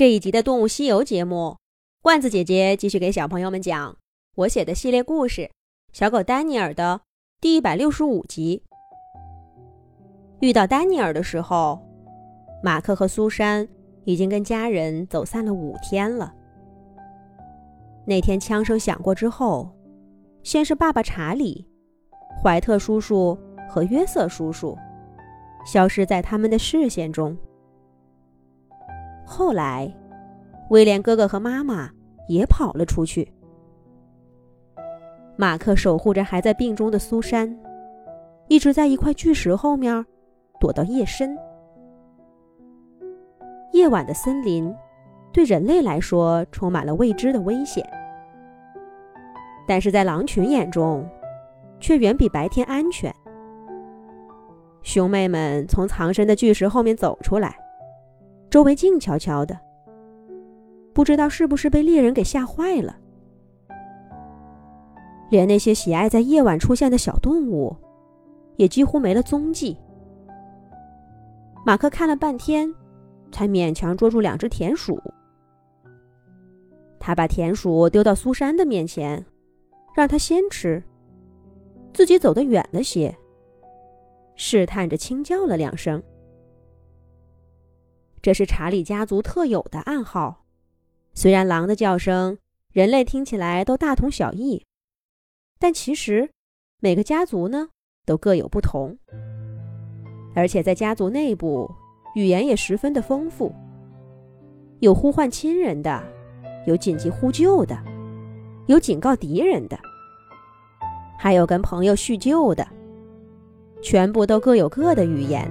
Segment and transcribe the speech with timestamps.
[0.00, 1.58] 这一集的《动物西游》节目，
[2.00, 3.94] 罐子姐姐继续给小朋友们讲
[4.34, 5.42] 我写的系列故事
[5.92, 7.02] 《小狗丹尼尔》的
[7.38, 8.62] 第一百六十五集。
[10.40, 11.78] 遇到丹尼尔的时候，
[12.62, 13.68] 马克和苏珊
[14.04, 16.32] 已经跟家人走散了五天了。
[18.06, 19.70] 那天枪声响过之后，
[20.42, 21.68] 先是爸爸查理、
[22.42, 23.38] 怀特叔叔
[23.68, 24.74] 和约瑟叔叔
[25.66, 27.36] 消失在他们的视线中。
[29.32, 29.88] 后来，
[30.70, 31.88] 威廉哥哥和妈妈
[32.26, 33.32] 也跑了出去。
[35.36, 37.56] 马克守护着还在病中的苏珊，
[38.48, 40.04] 一直在一块巨石后面
[40.58, 41.38] 躲到夜深。
[43.72, 44.74] 夜晚的森林
[45.32, 47.88] 对人类来说充满了未知的危险，
[49.64, 51.08] 但是在狼群眼中，
[51.78, 53.14] 却远比白天安全。
[54.82, 57.56] 兄妹们从藏身的巨石后面走出来。
[58.50, 59.56] 周围静悄悄的，
[60.92, 62.96] 不知道是不是被猎人给吓坏了。
[65.30, 67.74] 连那些喜爱在夜晚出现的小动物，
[68.56, 69.76] 也几乎没了踪迹。
[71.64, 72.68] 马克看了半天，
[73.30, 75.00] 才勉强捉住两只田鼠。
[76.98, 79.24] 他把田鼠丢到苏珊的面前，
[79.94, 80.82] 让她先吃，
[81.94, 83.16] 自己走得远了些，
[84.34, 86.02] 试探着轻叫了两声。
[88.22, 90.44] 这是查理家族特有的暗号。
[91.14, 92.38] 虽然狼的叫声
[92.72, 94.64] 人类听起来都大同小异，
[95.58, 96.30] 但其实
[96.80, 97.68] 每个家族呢
[98.06, 98.98] 都各有不同。
[100.34, 101.68] 而且在家族内部，
[102.14, 103.52] 语言也十分的丰富，
[104.78, 106.02] 有呼唤亲人的，
[106.66, 107.76] 有紧急呼救的，
[108.66, 109.76] 有警告敌人的，
[111.18, 112.66] 还有跟朋友叙旧的，
[113.82, 115.50] 全部都各有各的语言。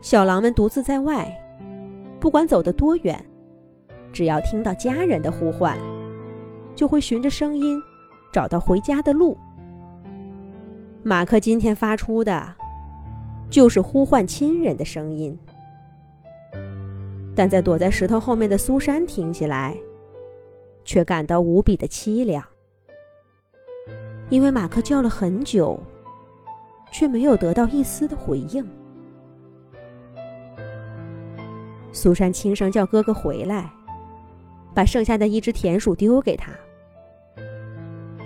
[0.00, 1.28] 小狼们独自在外，
[2.20, 3.22] 不管走得多远，
[4.12, 5.76] 只要听到家人的呼唤，
[6.74, 7.82] 就会循着声音
[8.32, 9.36] 找到回家的路。
[11.02, 12.54] 马克今天发出的，
[13.50, 15.36] 就是呼唤亲人的声音，
[17.34, 19.76] 但在躲在石头后面的苏珊听起来，
[20.84, 22.44] 却感到无比的凄凉，
[24.28, 25.78] 因为马克叫了很久，
[26.92, 28.64] 却没有得到一丝的回应。
[31.92, 33.70] 苏珊轻声叫哥哥回来，
[34.74, 36.52] 把剩下的一只田鼠丢给他。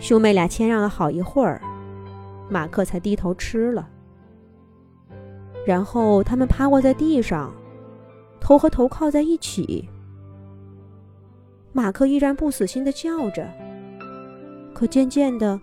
[0.00, 1.60] 兄妹俩谦让了好一会儿，
[2.50, 3.88] 马克才低头吃了。
[5.64, 7.54] 然后他们趴卧在地上，
[8.40, 9.88] 头和头靠在一起。
[11.72, 13.48] 马克依然不死心的叫着，
[14.74, 15.58] 可渐渐的，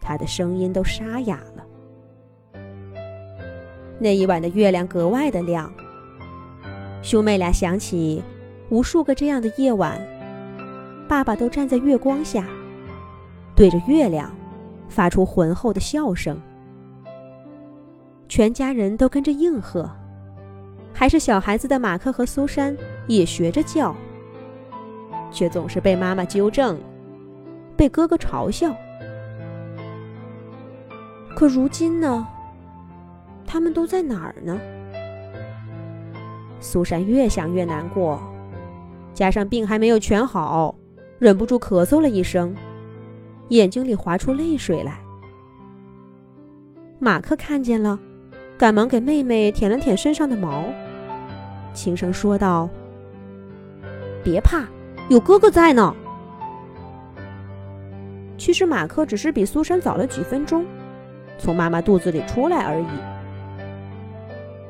[0.00, 1.66] 他的声音都沙哑了。
[3.98, 5.70] 那一晚的月亮格外的亮。
[7.02, 8.22] 兄妹俩想起
[8.70, 9.98] 无数个这样的夜晚，
[11.08, 12.44] 爸爸都站在月光下，
[13.54, 14.30] 对着月亮
[14.88, 16.38] 发出浑厚的笑声。
[18.28, 19.90] 全家人都跟着应和，
[20.92, 22.76] 还是小孩子的马克和苏珊
[23.06, 23.94] 也学着叫，
[25.30, 26.78] 却总是被妈妈纠正，
[27.74, 28.74] 被哥哥嘲笑。
[31.34, 32.26] 可如今呢？
[33.46, 34.60] 他们都在哪儿呢？
[36.60, 38.20] 苏珊越想越难过，
[39.14, 40.74] 加上病还没有全好，
[41.18, 42.54] 忍不住咳嗽了一声，
[43.48, 44.98] 眼睛里滑出泪水来。
[46.98, 47.98] 马克看见了，
[48.56, 50.64] 赶忙给妹妹舔了舔身上的毛，
[51.72, 52.68] 轻声说道
[54.24, 54.64] ：“别怕，
[55.08, 55.94] 有哥哥在呢。”
[58.36, 60.66] 其实马克只是比苏珊早了几分钟，
[61.38, 62.86] 从妈妈肚子里出来而已。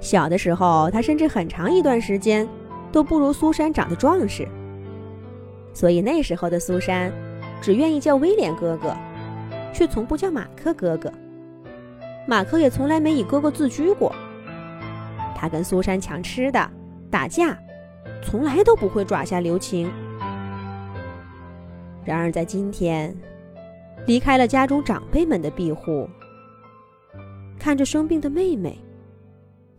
[0.00, 2.48] 小的时候，他甚至很长一段时间
[2.90, 4.48] 都不如苏珊长得壮实，
[5.74, 7.12] 所以那时候的苏珊
[7.60, 8.96] 只愿意叫威廉哥哥，
[9.72, 11.12] 却从不叫马克哥哥。
[12.26, 14.14] 马克也从来没以哥哥自居过。
[15.36, 16.70] 他跟苏珊抢吃的、
[17.10, 17.58] 打架，
[18.22, 19.90] 从来都不会爪下留情。
[22.04, 23.14] 然而在今天，
[24.06, 26.08] 离开了家中长辈们的庇护，
[27.58, 28.78] 看着生病的妹妹。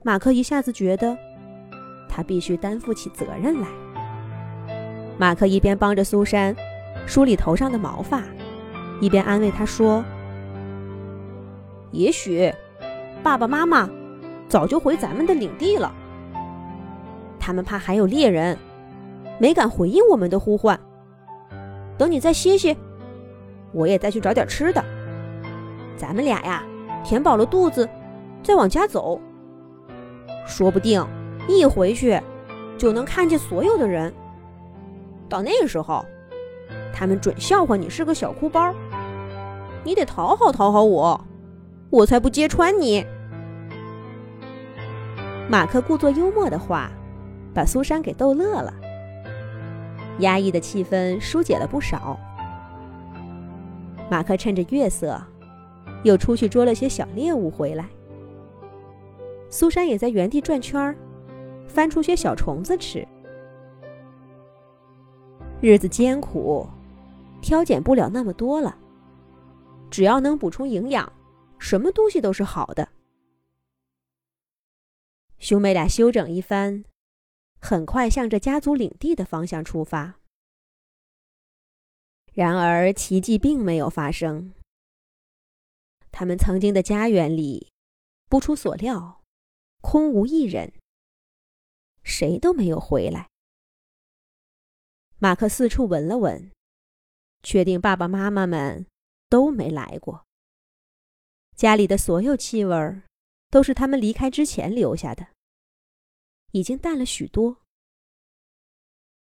[0.03, 1.15] 马克一下子觉得，
[2.09, 3.67] 他必须担负起责任来。
[5.17, 6.55] 马克一边帮着苏珊
[7.05, 8.23] 梳理头上的毛发，
[8.99, 10.03] 一边安慰她说
[11.91, 12.51] ：“也许
[13.21, 13.87] 爸爸妈妈
[14.47, 15.93] 早就回咱们的领地了，
[17.39, 18.57] 他们怕还有猎人，
[19.37, 20.79] 没敢回应我们的呼唤。
[21.95, 22.75] 等你再歇歇，
[23.71, 24.83] 我也再去找点吃的。
[25.95, 26.63] 咱们俩呀，
[27.03, 27.87] 填饱了肚子，
[28.41, 29.21] 再往家走。”
[30.51, 31.03] 说不定
[31.47, 32.19] 一回去，
[32.77, 34.13] 就能看见所有的人。
[35.29, 36.05] 到那时候，
[36.93, 38.75] 他们准笑话你是个小哭包。
[39.85, 41.19] 你得讨好讨好我，
[41.89, 43.05] 我才不揭穿你。”
[45.49, 46.91] 马克故作幽默的话，
[47.53, 48.73] 把苏珊给逗乐了，
[50.19, 52.19] 压抑的气氛疏解了不少。
[54.09, 55.19] 马克趁着月色，
[56.03, 57.85] 又出去捉了些小猎物回来。
[59.51, 60.97] 苏珊也在原地转圈儿，
[61.67, 63.05] 翻出些小虫子吃。
[65.61, 66.67] 日子艰苦，
[67.41, 68.75] 挑拣不了那么多了。
[69.91, 71.11] 只要能补充营养，
[71.59, 72.87] 什么东西都是好的。
[75.37, 76.85] 兄妹俩休整一番，
[77.59, 80.15] 很快向着家族领地的方向出发。
[82.33, 84.53] 然而，奇迹并没有发生。
[86.09, 87.71] 他们曾经的家园里，
[88.29, 89.20] 不出所料，
[89.81, 90.73] 空无一人，
[92.03, 93.29] 谁都没有回来。
[95.17, 96.51] 马克四处闻了闻，
[97.43, 98.87] 确定爸爸妈妈们
[99.27, 100.25] 都没来过。
[101.55, 103.01] 家里的所有气味，
[103.49, 105.27] 都是他们离开之前留下的，
[106.51, 107.57] 已经淡了许多。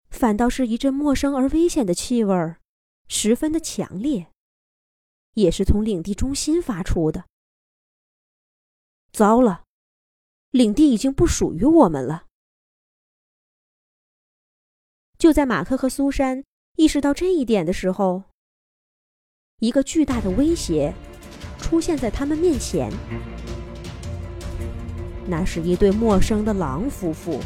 [0.10, 2.56] 反倒是一阵陌生而危险的气味。
[3.10, 4.34] 十分的强烈，
[5.36, 7.26] 也是从领地中心发出的。
[9.14, 9.64] 糟了，
[10.52, 12.24] 领地已经不属于我们了。
[15.18, 16.44] 就在马克和苏珊
[16.76, 18.24] 意识到这一点的时候，
[19.60, 20.94] 一个巨大的威胁
[21.58, 22.92] 出现在他们面前。
[25.28, 27.40] 那是一对陌生的狼夫妇，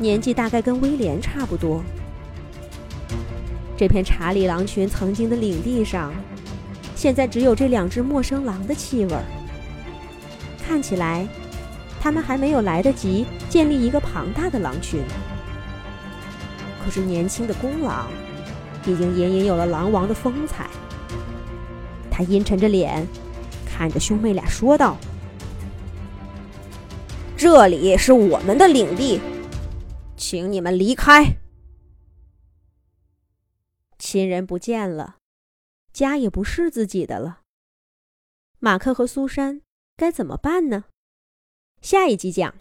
[0.00, 1.84] 年纪大概跟威廉差不多。
[3.76, 6.12] 这片查理狼群曾经的领地上，
[6.96, 9.24] 现在只有这两只陌生狼的气味儿。
[10.66, 11.28] 看起来，
[12.00, 15.00] 他们还没有来得及建立一个庞大的狼群。
[16.84, 18.10] 可是年轻的公狼，
[18.84, 20.68] 已经隐隐有了狼王的风采。
[22.10, 23.06] 他阴沉着脸，
[23.64, 24.96] 看着兄妹俩说道
[27.36, 29.20] ：“这里是我们的领地，
[30.16, 31.36] 请你们离开。”
[33.98, 35.16] 亲人不见了，
[35.92, 37.40] 家也不是自己的了。
[38.58, 39.60] 马克和苏珊
[39.96, 40.84] 该怎么办呢？
[41.80, 42.54] 下一集讲。